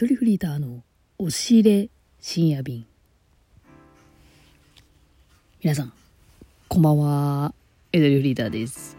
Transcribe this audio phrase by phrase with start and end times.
[0.00, 0.84] ゆとりフリーターの
[1.18, 1.90] 押し入れ
[2.20, 2.86] 深夜便。
[5.60, 5.92] 皆さん
[6.68, 7.52] こんばんは。
[7.92, 8.96] ゆとりフリーターです。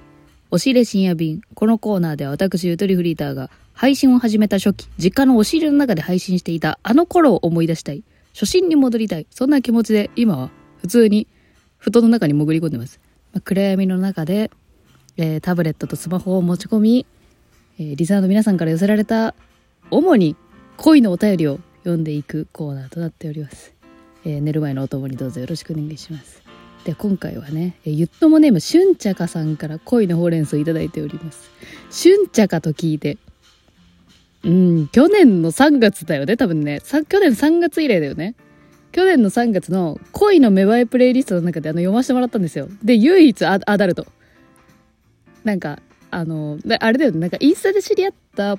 [0.52, 1.40] 押し入れ深夜便。
[1.54, 8.04] このコーナーでは私ゆとりフリーターが配信を始めた初期実家の押し入れの中で配信していたあの頃を思い出したい。
[8.34, 9.28] 初心に戻りたい。
[9.32, 10.50] そんな気持ちで今は
[10.82, 11.28] 普通に
[11.78, 13.00] 布団の中に潜り込んでます、
[13.32, 14.52] まあ暗闇の中で、
[15.16, 17.06] えータブレットとスマホを持ち込み
[17.80, 19.34] えーリスナーの皆さんから寄せられた
[19.92, 20.36] 主に
[20.82, 23.74] 恋のお便りを読んでいくコーナーとなっております、
[24.24, 26.42] えー寝る前のお供にどうぞよろしくお願いします。
[26.86, 31.52] で今回はね、えーゆっともネームしゅんちゃかさんから恋のほうれん草いただいております。
[31.90, 33.18] しゅんちゃかと聞いて
[34.46, 36.80] うん去年の3月だよね多分ね。
[36.80, 38.36] さ去年3月以来だよね。
[38.94, 42.70] 去年の3月の恋の芽生えプレイリストの中であの読ませてもらったんですよ。
[42.82, 44.08] で唯一アアダルト。
[45.44, 47.20] なんかあのあれだよね。
[47.20, 48.58] なんかインスタで知り合った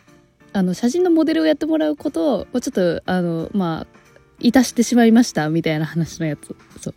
[0.53, 4.01] あの写真のモデルをやってもらうことをちょっとあのまあ
[4.41, 6.57] いたしてしまいましたみたいな話のやつ。
[6.81, 6.93] そ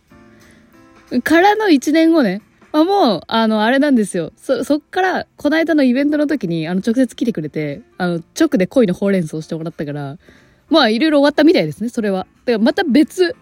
[1.10, 1.22] う。
[1.22, 2.42] からの1年後ね。
[2.72, 4.32] あもうあのあれなんですよ。
[4.36, 10.18] そそっからこの間のイベントの時にあの直接来てくれてあの直で恋のほうれん草をしてもらったから
[10.70, 12.26] まあいろいろ終わったみたいですねそれは。
[12.46, 13.36] だからまた別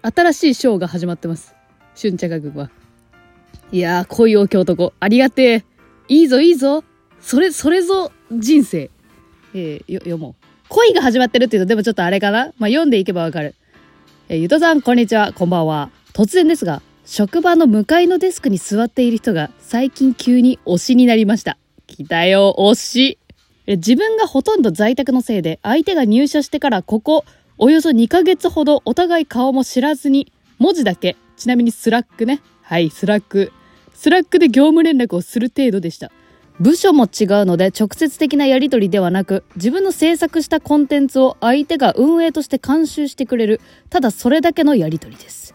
[0.00, 1.54] 新しいショーが始まってます。
[2.00, 2.70] 春茶学は。
[3.72, 4.94] いやー恋多き男。
[5.00, 5.64] ありがてえ
[6.08, 6.82] いいぞいいぞ。
[7.20, 8.90] それそれぞ人生。
[9.58, 10.34] えー読もう。
[10.68, 12.52] 恋が始まってるっていうとでもちょっとあれかな？
[12.58, 13.54] まあ読んでいけばわかる。
[14.28, 15.32] えーゆとさんこんにちは。
[15.32, 15.90] こんばんは。
[16.12, 21.56] 突然ですが職場の向かいのデスクに座っている人が最近急に推しになりました。
[21.86, 23.18] 来たよ推し。
[23.66, 27.24] 自分がほとんど在宅のせいで相手が入社してからここ
[27.58, 31.16] およそ2ヶ月ほどお互い顔も知らずに文字だけ。
[31.36, 32.40] ちなみに Slackね。
[32.62, 33.52] はいスラック。
[33.94, 36.10] Slackで業務連絡をする程度でした。
[36.58, 45.54] 部署も違うので直接的なやり取りではなく自分の制作したコンテンツを相手が運営として監修してくれるただそれだけのやり取りです。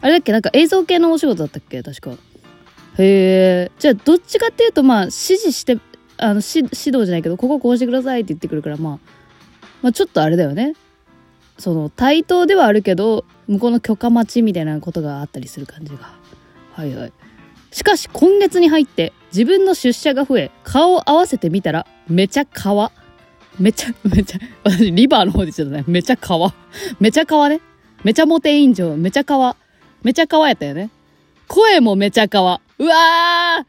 [0.00, 0.32] あれだっけ？
[0.32, 1.82] なんか映像系のお仕事だったっけ？
[1.82, 2.10] 確か。
[2.10, 2.16] へ
[2.98, 3.70] え。
[3.78, 5.78] じゃあどっちかっていうとまあ指示して
[6.18, 8.98] あの指導じゃないけどこここうしてくださいって言ってくるからまあ
[9.80, 10.74] まあちょっとあれだよね。
[11.56, 16.12] その対等ではあるけど向こうの許可待ちみたいなことがあったりする感じが。
[16.72, 17.12] はいはい。
[17.74, 22.48] しかし今月に入って自分の出社が増え顔を合わせてみたらめちゃ皮
[23.58, 26.20] めちゃ めちゃ私リバーの方で言っちゃったねめちゃ皮
[27.00, 27.60] めちゃ皮ね。
[28.04, 28.96] めちゃモテ委員長。
[28.96, 29.26] めちゃ皮
[30.02, 30.90] めちゃ皮やったよね。
[31.48, 33.64] 声もめちゃ皮うわー！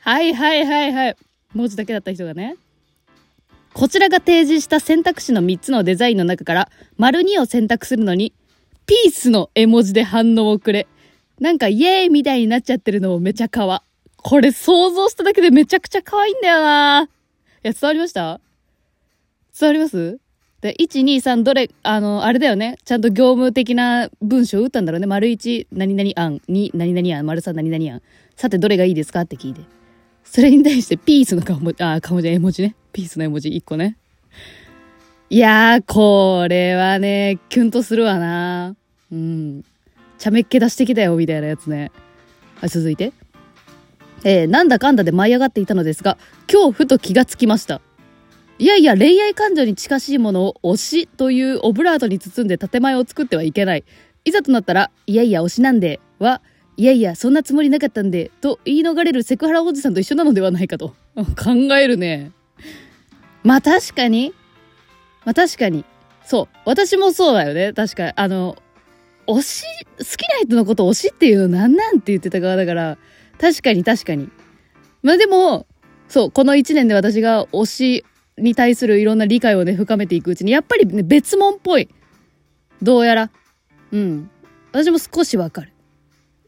[0.00, 1.16] はいはいはいはい。
[1.54, 2.56] 文字だけだった人がね。
[3.74, 8.32] こちらが提示した選択肢の3つのデザインの中から、丸2を選択するのに、
[8.86, 10.86] ピースの絵文字で反応をくれ。
[11.40, 13.82] なんかイエーイみたいになっちゃってるのもめちゃかわ。
[14.16, 17.06] これ想像しただけでめちゃくちゃ可愛いんだよない
[17.62, 18.40] や、伝わりました？
[19.58, 20.18] 伝わります？
[20.62, 22.78] で、1、2、3、どれ、あの、あれだよね。
[22.84, 25.06] ちゃんと業務的な文章を打ったんだろうね。
[25.06, 28.02] 丸1、何々案、2、何々案、丸3、何々案。
[28.36, 29.20] さて、どれがいいですか？
[29.20, 29.60] って聞いて。
[30.24, 32.74] それに対してピースの顔文字、あ、顔文字、絵文字ね。
[32.92, 33.96] ピースの絵文字1個ね。
[35.28, 38.74] いやー、これはね、キュンとするわな。
[39.12, 39.64] うん。
[40.18, 41.92] 茶目っ気出してきたよ、みたいなやつね。
[42.60, 43.12] はい、続いて。
[44.24, 46.18] えーなんだかんだで舞い上がっていたのですが、
[46.50, 47.80] 今日ふと気がつきました。
[48.58, 53.84] いやいや、恋愛感情に近しいものを推しというオブラートに包んで建前を作ってはいけない。
[54.24, 56.40] いざとなったら、いやいや、推しなんで、は、
[56.78, 60.94] いやいや、そんなつもりなかったんで、と言い逃れるセクハラおじさんと一緒なのではないかと。
[61.14, 62.32] 考えるね。
[63.42, 64.34] まあ確かに。
[65.24, 65.84] まあ確かに。
[66.24, 66.56] そう。
[66.64, 67.72] 私もそうだよね。
[67.72, 68.12] 確か。
[68.16, 68.56] あの、
[69.26, 69.64] 推し、
[69.98, 72.98] 好きな人のこと推しっていうのなんなんって言ってた側だから、
[73.40, 74.30] 確かに確かに。
[75.02, 75.66] まあでも、
[76.08, 78.04] そう、この一年で私が推し
[78.38, 81.88] に対するいろんな理解をね、深めていくうちに、やっぱりね、別物っぽい。
[82.82, 83.30] どうやら。
[83.92, 84.30] うん。
[84.72, 85.72] 私も少しわかる。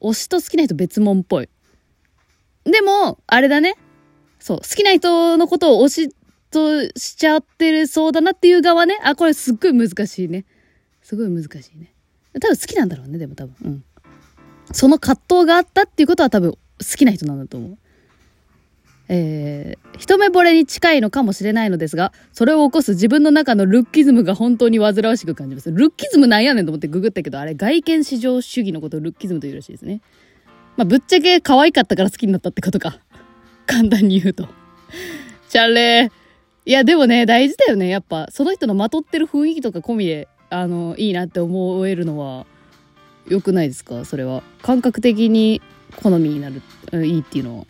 [0.00, 1.48] 推しと好きな人別物っぽい。
[2.64, 3.74] でも、あれだね。
[4.38, 6.14] そう、好きな人のことを推し
[6.50, 8.98] としちゃってるそうだなっていう側ね。
[9.02, 10.44] あ、これすっごい難しいね。
[11.02, 11.94] すごい難しいね。
[12.40, 13.54] 多分好きなんだろうね、でも多分。
[13.64, 13.84] うん。
[14.72, 16.58] その葛藤があったっていうことは多分好
[16.96, 17.78] きな人なんだと思う。
[19.10, 25.72] えー、一目惚れに近いのかもしれないのですが、それを起こす自分の中のルッキズムが本当に煩わしく感じます。
[25.72, 30.02] ルッキズムなんやねんと思ってググったけど、あれ外見至上主義のことをルッキズムというらしいですね。
[30.76, 33.00] まあ、ぶっちゃけ可愛かったから好きになったってことか。
[33.66, 34.46] 簡単に言うと。
[35.48, 36.10] チャレー。
[36.66, 37.88] いや、でもね、大事だよね。
[37.88, 42.46] やっぱ、その人のまとってる雰囲気とか込みで、あの、いいなって思えるのは、
[43.28, 44.04] 良くないですか？
[44.04, 44.42] それは。
[44.62, 45.60] 感覚的に
[45.96, 46.62] 好みになる、
[46.92, 47.66] うんいいっていうのは。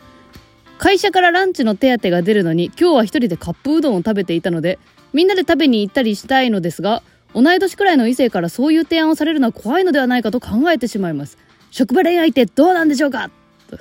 [0.77, 4.79] 会社からランチの手当が出るのに、今日は一人でカップうどんを食べていたので、
[5.11, 7.03] みんなで食べに行ったりしたいのですが、
[7.33, 11.37] 同い年くらいの異性からそういう提案をされるのは怖いのではないかと考えてしまいます。
[11.71, 13.29] 職場恋愛ってどうなんでしょうか？
[13.69, 13.77] と、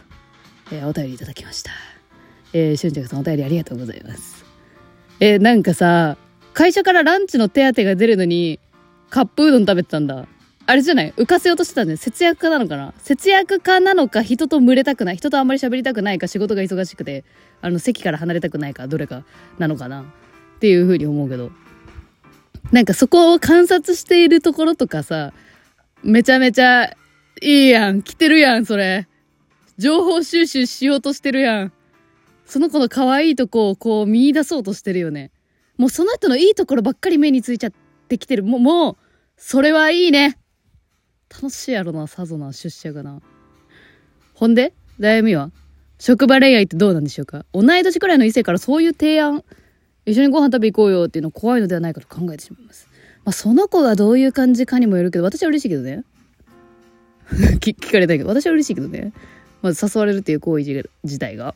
[0.73, 1.71] えー、お便りいただきました。
[2.53, 4.45] えー、しゅんちゃくさんお便りありがとうございます。
[5.21, 6.17] えー、なんかさ、
[6.53, 8.59] 会社からランチの手当が出るのに、
[9.11, 10.27] カップうどん食べてたんだ。
[10.67, 11.13] あれじゃない？
[11.17, 12.93] 浮かせようとしてたんで、節約家なのかな？
[12.99, 17.25] 節約家なのか、人と群れたくない、人とあんまり喋りたくないか、仕事が忙しくて、
[17.63, 19.25] あの、席から離れたくないか、どれか
[19.59, 20.03] なのかな？
[20.03, 20.05] っ
[20.59, 21.51] ていうふうに思うけど。
[22.71, 25.33] なんかそこを観察しているところとかさ、
[26.03, 26.93] めちゃめちゃ
[27.41, 28.03] いいやん。
[28.03, 29.09] 来てるやん、それ。
[29.79, 31.73] 情報収集しようとしてるやん。
[32.45, 35.31] その子の可愛いとこをこう見出そうとしてるよね。
[35.79, 37.73] もうその人のいいところばっかり目についちゃっ
[38.09, 38.43] てきてる。
[38.43, 38.97] もう、もう、
[39.37, 40.39] それはいいね。
[41.31, 43.21] 楽しいやろな、さぞな、出社がな。
[44.35, 45.53] ほんで、悩みは？
[45.99, 47.45] 職場恋愛ってどうなんでしょうか？
[47.53, 49.45] 同い年くらいの異性からそういう提案、
[50.07, 52.89] 一緒にご飯食べ行こうよっていうの怖いのではないかと考えてしまいます。
[53.25, 56.05] まあ、その子がどういう感じかにもよるけど、私は嬉しいけどね。
[57.61, 59.13] 聞かれたいけど、私は嬉しいけどね。
[59.61, 61.55] まず誘われるっていう行為自体が。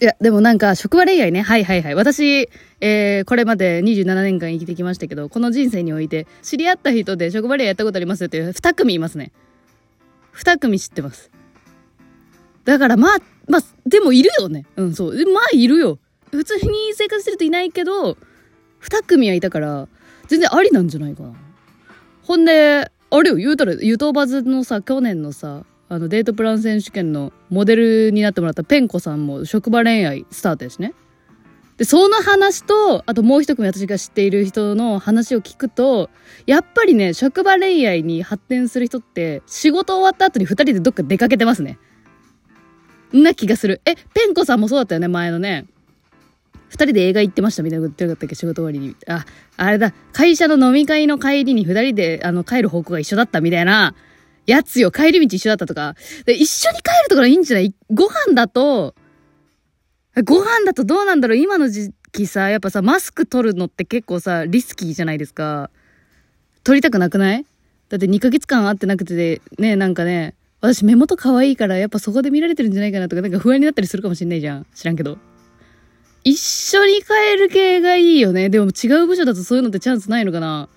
[0.00, 1.42] いや、でもなんか、職場恋愛ね。
[1.42, 1.94] はいはいはい。
[1.96, 2.48] 私、
[2.80, 9.32] えー、これまで27年間生きてきましたけど、この人生において、知り合った人で職場恋愛やったことありますよっていう2組いますね。
[10.34, 11.32] 2組知ってます。
[12.64, 13.18] だからまあ、
[13.48, 14.66] まあ、でもいるよね。
[14.76, 15.32] うん、そう。
[15.32, 15.98] まあいるよ。
[16.30, 18.16] 普通に生活してるといないけど、
[18.82, 19.88] 2組はいたから、
[20.28, 21.34] 全然ありなんじゃないかな。
[22.22, 30.94] ほんで、あれよ、言うたら、ゆとばずのさ、去年のさ、あのデートプラン選手権のモデルになってもらったペンコさんも職場恋愛スタートですね。
[31.78, 36.10] で、その話と、あともう一組私が知っている人の話を聞くと、
[36.44, 41.78] やっぱりね、職場恋愛に発展する人って、仕事終わった後に二人でどっか出かけてますね。
[43.16, 43.80] んな気がする。
[43.84, 45.66] え、ペンコさんもそうだったよね、前のね。
[46.68, 48.96] 二人で映画行ってましたみたいなこと言ってなかったっけ仕事終わりに。
[49.06, 49.24] あ、
[49.56, 49.94] あれだ。
[50.12, 53.94] 会社の飲み会の帰りに二人で、あの、帰る方向が一緒だったみたいな
[54.48, 54.90] やつよ。
[54.90, 55.94] 帰り道一緒だったとか。
[56.24, 57.74] で、一緒に帰るとかいいんじゃない？
[57.90, 58.94] ご飯だと、
[60.24, 61.36] ご飯だとどうなんだろう？
[61.36, 65.70] 今の時期さ、やっぱさ、マスク取るのって結構さ、リスキーじゃないですか。
[66.64, 67.44] 取りたくなくない？
[67.90, 74.66] だって2ヶ月間会ってなくて、ね、なんかね、私目元可愛いから、やっぱそこで見られてるんじゃないかなとか、なんか不安になったりするかもしんないじゃん。
[74.74, 75.18] 知らんけど。
[76.24, 78.48] 一緒に帰る系がいいよね。
[78.48, 80.68] でも違う部署だとそういうのってチャンスないのかな？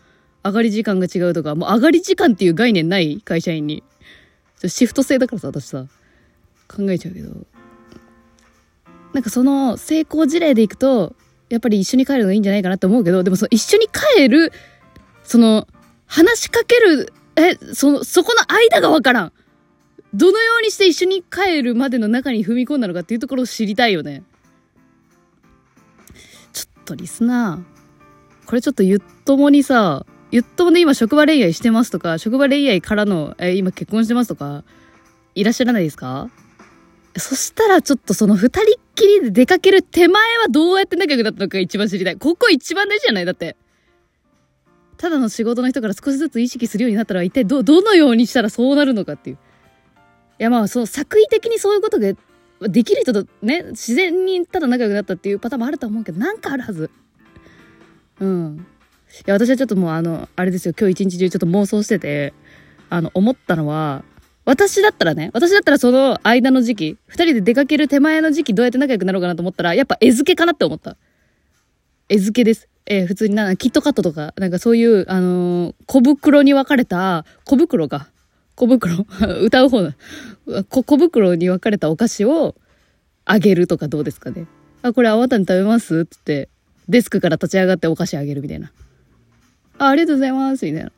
[0.44, 3.84] 上がり時間が違うとか、もう上がり時間っていう概念ない会社員に。
[4.68, 5.86] シフト制だからさ、私さ、
[6.68, 7.36] 考えちゃうけど。
[9.14, 11.16] なんかその成功事例でいくと、
[11.50, 14.52] やっぱり一緒に帰るのいいんじゃないかなって思うけど、でもその一緒に帰る、
[15.24, 15.68] その、
[16.08, 19.34] 話しかける、え、その、そこの間がわからん。
[20.14, 24.24] どのようにして一緒に帰るまでの中に踏み込んだのかっていうところを知りたいよね。
[26.52, 34.64] ちょっとリスナー、これちょっとゆっともにさ、ゆっともで今職場恋愛してますとか、職場恋愛からの、え、今結婚してますとか、
[35.36, 36.30] いらっしゃらないですか？
[37.18, 38.64] そしたらちょっとその二人っ
[38.96, 42.16] きりで出かける手前はどうやって仲良くなったのか一番知りたい。
[42.16, 43.26] ここ一番大事じゃない？
[43.26, 43.58] だって。
[44.98, 49.38] ただの仕事の人から少しずつ意識するようになったら一体ど、どのようにしたらそうなるのかっていう。
[50.40, 52.14] いやまあそう、作為的にそういうことが
[52.70, 56.90] できる人とね、自然にただ仲良くなったっていうパターンもあると思うけど、なんかあるはず。
[58.20, 58.66] うん。
[59.20, 62.34] いや、私はちょっともうあの、あれですよ、今日一日中ちょっと妄想してて、
[62.90, 64.04] あの、思ったのは、
[64.46, 70.98] 私だったらね、私だったらその間の時期、二人で出かける手前の時期どうやって仲良くなろうかなと思ったら、やっぱ絵付けかなって思った。
[72.10, 72.68] 絵付けです。
[72.88, 78.10] えー、普通にな、キットカットとか、なんかそういう、あのー、小袋に分かれた、小袋か。
[78.56, 79.06] 小袋
[79.42, 79.96] 歌う方だ。
[80.70, 82.56] 小袋に分かれたお菓子を
[83.26, 84.48] あげるとかどうですかね。
[84.82, 86.02] あ、これあわたに食べます？
[86.02, 86.50] って言って、
[86.90, 88.72] デスクから立ち上がってお菓子あげるみたいな。
[89.82, 90.92] あ、ありがとうございますみたいな。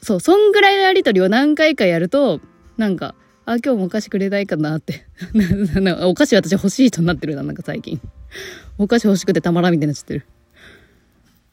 [0.00, 2.40] そう、そんぐらいのやりとりを何回かやると、
[2.76, 5.06] なんか、あ、今日もお菓子くれないかなって
[6.04, 8.00] お菓子私欲しい人になってるな、なんか最近。
[8.78, 10.24] お菓子欲しくてたまらんみたいになっちゃってる。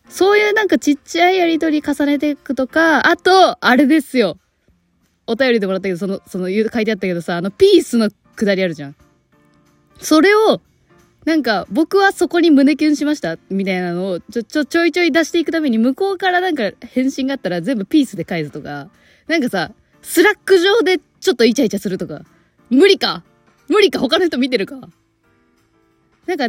[0.08, 4.38] そういうなんかちっちゃいやりとり重ねていくとか、あと、あれですよ。
[5.26, 8.96] お便りでもらったけど、その、その、書いてあったけどさ、あの、ピースのくだりあるじゃん。
[10.00, 10.62] それを、
[11.26, 18.90] なんか、僕はそこに胸キュンしました、みたいなのを、ちょ、ちょ、ちょいちょい出していくために、向こうからなんか返信があったら全部ピースで返すとか、
[19.28, 19.72] なんかさ、
[20.04, 22.22] Slack上でちょっとイチャイチャするとか。
[22.70, 23.24] 無理か？
[23.68, 24.88] 無理か他の人見てるか？
[26.28, 26.48] なんか、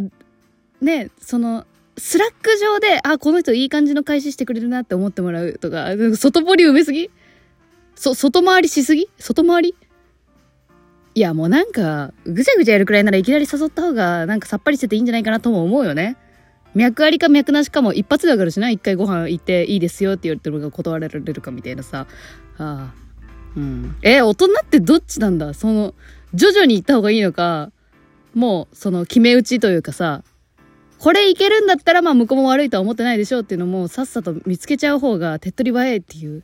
[0.79, 1.65] ね、その、
[1.97, 7.09] Slack上で、あ、この人いい感じの返ししてくれるなって思ってもらうとか、外堀埋めすぎ？
[7.95, 9.09] そ、外回りしすぎ？
[9.17, 9.75] 外回り？
[11.17, 16.15] いや、もうなんか、ぐちゃぐちゃやるくらいならいきなり誘った方が、なんかさっぱりしてていいんじゃないかなとも思うよね。
[16.75, 18.69] 脈ありか脈なしかも一発でわかるしな。
[18.69, 22.05] 一回ご飯行っていいですよって言われてるのが断られるかみたいなさ。
[22.59, 22.93] ああ。
[23.55, 23.95] うん。
[24.03, 25.55] え、大人ってどっちなんだ？
[25.55, 25.95] その、
[26.35, 27.71] 徐々に行った方がいいのか、
[28.35, 30.23] もう、その、決め打ちというかさ、
[30.99, 36.43] これいけるんだったら、まあ、向こうも悪いとは思ってないでしょうっていうのも、さっさと見つけちゃう方が手っ取り早いっていう。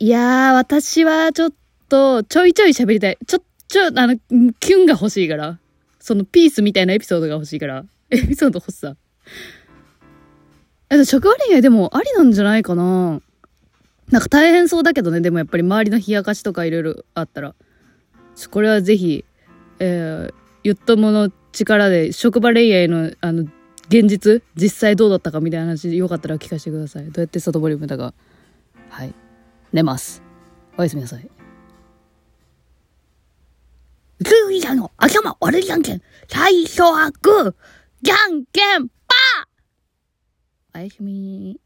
[0.00, 1.52] いや、私はちょっ
[1.88, 3.18] と、ちょいちょい喋りたい。
[3.26, 3.38] ちょ、
[3.68, 4.16] ちょ、あの、
[4.60, 5.58] キュンが欲しいから。
[6.00, 7.84] そのピースみたいなエピソードが欲しいから。
[8.10, 8.96] エピソード欲しさ。
[10.90, 13.20] え、職場恋愛でもありなんじゃないかな
[14.10, 17.54] なんか大変そうだけどね、でもやっぱり周りの冷やかしとかいろいろあったら。
[18.50, 19.24] これはぜひ、
[19.80, 23.42] えー、ゆっともの力で職場恋愛の、あの、
[23.88, 27.04] 現実実際どうだったかみたいな話よかったら聞かせてください。
[27.06, 28.14] どうやって外堀豚が。
[28.90, 29.14] はい。
[29.72, 30.22] 寝ます。
[30.76, 31.35] おやすみなさい。
[34.20, 36.02] ズーさんの頭悪いじゃんけん。
[36.28, 37.54] 最初はグー。
[38.02, 41.58] じゃんけんパーおやすみ